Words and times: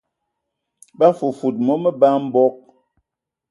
Ba 0.97 1.07
fufudi 1.17 1.59
mɔ 1.65 1.73
məbɛ 1.83 2.07
a 2.15 2.17
mbog. 2.25 2.55